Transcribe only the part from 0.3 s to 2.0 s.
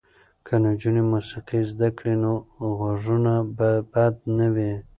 که نجونې موسیقي زده